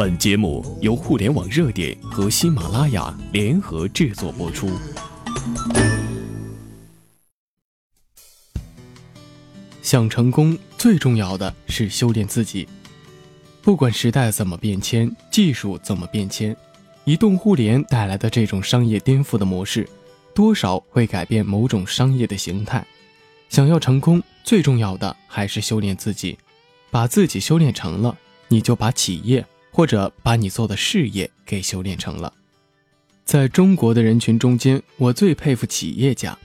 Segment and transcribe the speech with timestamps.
[0.00, 4.70] 本节目由互联网热点和喜马拉雅联合制作播出。
[9.82, 12.66] 想成功，最重要的是修炼自己。
[13.60, 16.56] 不管时代怎么变迁，技术怎么变迁，
[17.04, 19.86] 移动互联带来的这种商业颠覆的模式，
[20.34, 22.82] 多少会改变某种商业的形态。
[23.50, 26.38] 想要成功，最重要的还是修炼自己。
[26.90, 28.16] 把自己修炼成了，
[28.48, 29.44] 你就把企业。
[29.80, 32.30] 或者把你做的事业给修炼成了。
[33.24, 36.36] 在中国的人群中间，我最佩服企业家，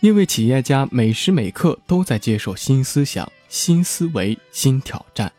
[0.00, 5.30] 因为企业家每时每刻都在接受新思想、新思维、新挑战，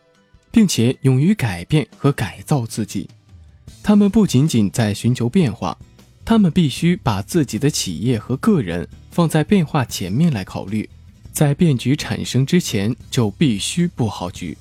[0.51, 3.09] 并且勇于改变和改造自己。
[3.81, 5.75] 他们不仅仅在寻求变化，
[6.23, 10.87] 他们必须把自己的企业和个人放在变化前面来考虑，
[11.31, 14.55] 在变局产生之前就必须布好局。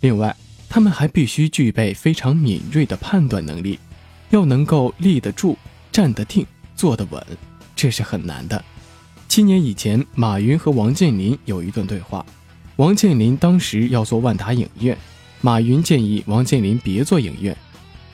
[0.00, 0.36] 另外，
[0.74, 3.78] 他们还必须具备非常敏锐的判断能力，
[4.30, 5.56] 要能够立得住、
[5.92, 7.24] 站得定、坐得稳，
[7.76, 8.64] 这是很难的。
[9.28, 12.26] 七年以前，马云和王健林有一段对话。
[12.74, 14.98] 王健林当时要做万达影院，
[15.40, 17.56] 马云建议王健林别做影院，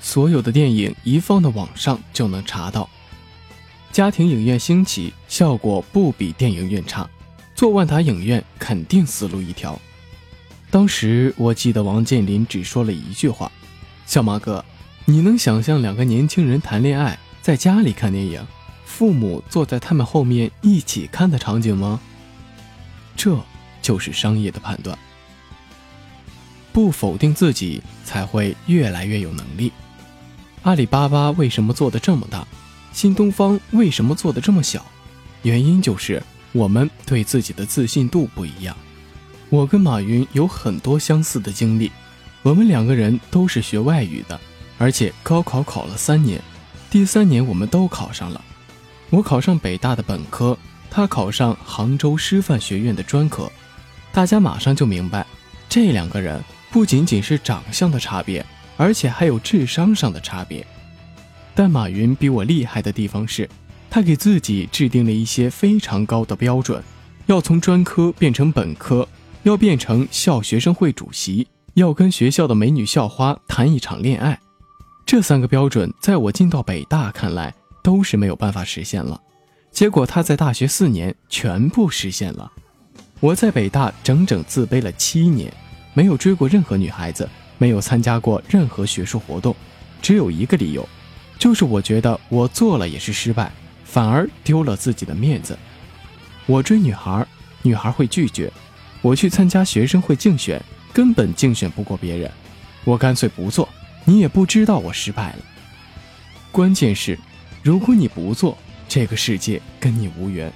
[0.03, 2.87] 所有的电影一放到网上就能查到。
[3.91, 7.09] 家庭影院兴起，效果不比电影院差，
[7.55, 9.81] 做万达影院肯定死路一条。
[10.71, 13.51] 当时我记得王健林只说了一句话
[14.07, 14.65] ：“小马哥，
[15.05, 18.41] 你能想象两个年轻人谈恋爱，在家里看电影，
[18.85, 22.01] 父母坐在他们后面一起看的场景吗？”
[23.17, 23.37] 这
[23.83, 24.97] 就是商业的判断。
[26.73, 29.73] 不否定自己，才会越来越有能力。
[30.63, 32.47] 阿里巴巴为什么做的这么大？
[32.93, 34.87] 新东方为什么做的这么小？
[35.43, 38.77] 原因就是我们对自己的自信度不一样。
[39.51, 41.91] 我跟马云有很多相似的经历，
[42.43, 44.41] 我们两个人都是学外语的，
[44.79, 46.41] 而且高考考了三年，
[46.89, 48.41] 第三年我们都考上了。
[49.11, 50.57] 我考上北大的本科，
[50.89, 53.51] 他考上杭州师范学院的专科。
[54.13, 55.27] 大家马上就明白，
[55.69, 58.47] 这两个人不仅仅是长相的差别，
[58.77, 60.65] 而且还有智商上的差别。
[61.57, 63.51] 但马云比我厉害的地方是，
[63.91, 66.81] 他给自己制定了一些非常高的标准，
[67.27, 69.09] 要从专科变成本科。
[69.43, 74.39] 要变成校学生会主席，要跟学校的美女校花谈一场恋爱，
[75.07, 79.19] 这三个标准在我进到北大看来都是没有办法实现了。
[79.71, 82.53] 结果他在大学四年全部实现了。
[83.21, 85.53] 我在北大整整自卑了七年，
[85.95, 87.27] 没有追过任何女孩子，
[87.57, 89.57] 没有参加过任何学术活动，
[90.03, 90.87] 只有一个理由，
[91.39, 93.51] 就是我觉得我做了也是失败，
[93.85, 95.59] 反而丢了自己的面子。
[96.47, 97.27] 我追女孩，
[97.63, 98.53] 女孩会拒绝。
[99.03, 100.63] 我去参加学生会竞选，
[100.93, 102.31] 根本竞选不过别人，
[102.85, 103.67] 我干脆不做，
[104.05, 105.39] 你也不知道我失败了。
[106.53, 107.19] 关键是，
[107.63, 110.53] 如果你不做，这个世界跟你无缘。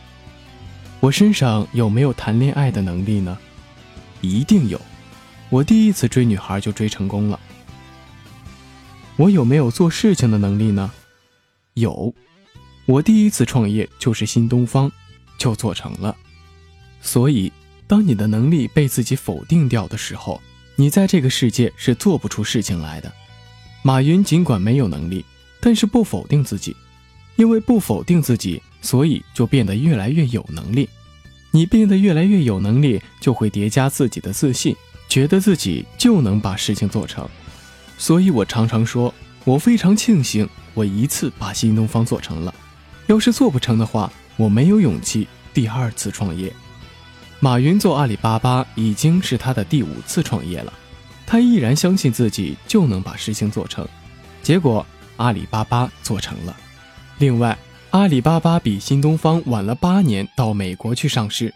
[1.00, 3.38] 我身上有没有谈恋爱的能力呢？
[4.20, 4.78] 一定有，
[5.48, 7.40] 我第一次追女孩就追成功了。
[9.16, 10.90] 我有没有做事情的能力呢？
[11.74, 12.12] 有，
[12.84, 14.92] 我第一次创业就是新东方，
[15.38, 16.14] 就做成了。
[17.00, 17.50] 所以。
[17.86, 20.40] 当你的能力被自己否定掉的时候，
[20.76, 23.12] 你在这个世界是做不出事情来的。
[23.82, 25.24] 马云尽管没有能力，
[25.60, 26.74] 但是不否定自己，
[27.36, 30.88] 因为不否定自己，所以就变得越来越有能力。
[31.50, 34.74] 你变得越来越有能力，就会叠加自己的自信，
[35.08, 37.28] 觉得自己就能把事情做成。
[37.98, 39.14] 所以我常常说，
[39.44, 42.52] 我非常庆幸我一次把新东方做成了。
[43.06, 46.52] 要是做不成的话，我没有勇气第二次创业。
[47.44, 50.72] 马云做阿里巴巴已经是他的第五次创业了，
[51.26, 53.86] 他依然相信自己就能把事情做成，
[54.42, 54.86] 结果
[55.18, 56.56] 阿里巴巴做成了。
[57.18, 57.54] 另外，
[57.90, 61.52] 阿里巴巴比新东方晚了八年到美国去上市，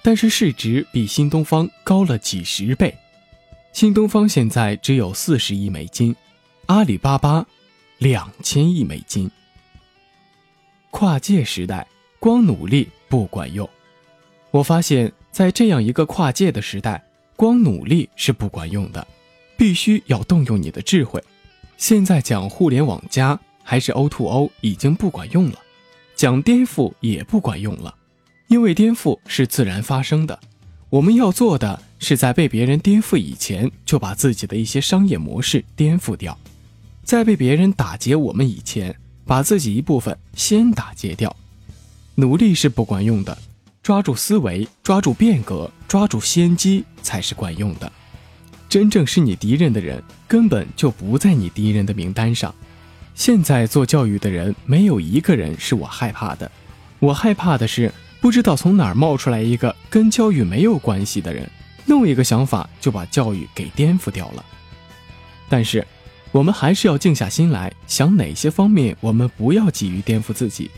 [0.00, 2.96] 但是市值比新东方高了几十倍。
[3.72, 6.14] 新东方现在只有四十亿美金，
[6.66, 7.44] 阿里巴巴
[7.98, 9.28] 两千亿美金。
[10.92, 11.84] 跨界时代，
[12.20, 13.68] 光努力不管用。
[14.52, 15.12] 我发现。
[15.32, 17.02] 在这样一个跨界的时代，
[17.36, 19.04] 光努力是不管用的，
[19.56, 21.20] 必须要动用你的智慧。
[21.78, 25.58] 现在讲互联网加还是 O2O 已经不管用了，
[26.14, 27.94] 讲颠覆也不管用了，
[28.48, 30.38] 因为颠覆是自然发生的。
[30.90, 36.36] 我们要做的是在被别人颠覆以前，就把自己的一些商业模式颠覆掉；
[37.02, 38.94] 在被别人打劫我们以前，
[39.24, 41.34] 把自己一部分先打劫掉。
[42.16, 43.36] 努力是不管用的。
[43.82, 47.90] 抓住思维，抓住变革，抓住先机才是管用的。
[48.68, 52.54] 真正是你敌人的人根本就不在你敌人的名单上。
[53.16, 56.48] 现在做教育的人没有一个人是我害怕的，
[57.00, 61.50] 我害怕的是不知道从哪儿冒出来一个跟教育没有关系的人，
[61.84, 64.44] 弄一个想法就把教育给颠覆掉了。
[65.48, 65.84] 但是，
[66.30, 70.70] 我们还是要静下心来想哪些方面我们不要急于颠覆自己。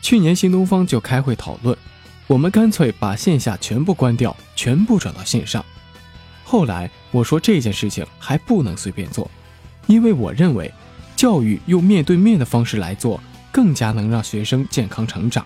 [0.00, 1.76] 去年新东方就开会讨论，
[2.30, 5.64] 我们干脆把线下全部关掉，全部转到线上。
[6.44, 9.28] 后来我说这件事情还不能随便做，
[9.88, 10.72] 因为我认为。
[11.16, 13.20] 教育用面对面的方式来做，
[13.52, 15.44] 更加能让学生健康成长。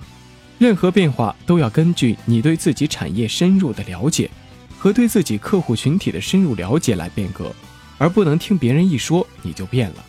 [0.59, 4.31] 任何变化都要根据你对自己产业深入的了解
[4.79, 7.53] 和对自己客户群体的深入了解来变革，
[7.99, 10.05] 而不能听别人一说你就变了。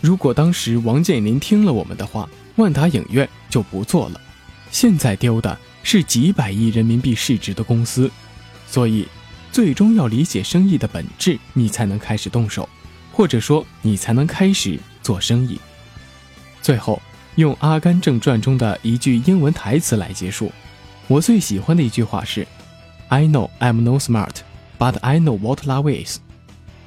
[0.00, 4.20] 如果当时王健林听了我们的话，万达影院就不做了。
[4.72, 8.10] 现在丢的是几百亿人民币市值的公司，
[8.66, 9.06] 所以
[9.50, 12.68] 最终要理解生意的本质，你才能开始动手。
[13.12, 15.58] 或者说，你才能开始做生意。
[16.62, 17.02] 最后，
[17.34, 20.52] 用《阿甘正传》中的一句英文台词来结束。
[21.08, 22.46] 我最喜欢的一句话是
[23.08, 24.36] ：“I know I'm no smart,
[24.78, 26.20] but I know what love is。”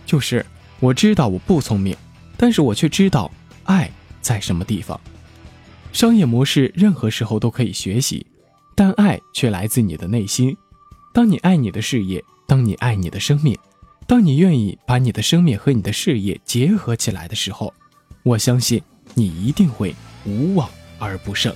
[0.06, 0.46] 就是
[0.80, 1.98] 我知道我不聪明，
[2.38, 3.30] 但是我却知道
[3.66, 3.92] 爱
[4.22, 4.98] 在什么地方。
[5.92, 8.26] 商业模式任何时候都可以学习，
[8.76, 10.56] 但爱却来自你的内心。
[11.14, 13.58] 当你爱你的事业，当你爱你的生命。
[14.08, 17.74] 当你愿意把你的生命和你的事业结合起来的时候，
[18.24, 18.82] 我相信
[19.14, 19.96] 你一定会
[20.26, 20.70] 无往
[21.00, 21.54] 而不胜。